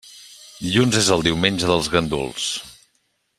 Dilluns 0.67 0.97
és 1.01 1.11
el 1.17 1.25
diumenge 1.27 1.69
dels 1.73 1.91
ganduls. 1.97 2.49